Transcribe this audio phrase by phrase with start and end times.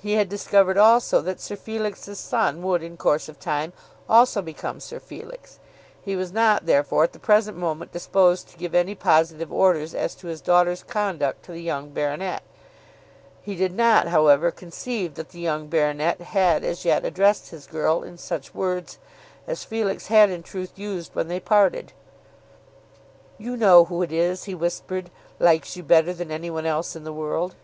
[0.00, 3.74] He had discovered also that Sir Felix's son would in course of time
[4.08, 5.58] also become Sir Felix.
[6.02, 10.14] He was not therefore at the present moment disposed to give any positive orders as
[10.14, 12.42] to his daughter's conduct to the young baronet.
[13.42, 18.02] He did not, however, conceive that the young baronet had as yet addressed his girl
[18.02, 18.96] in such words
[19.46, 21.92] as Felix had in truth used when they parted.
[23.36, 27.04] "You know who it is," he whispered, "likes you better than any one else in
[27.04, 27.56] the world."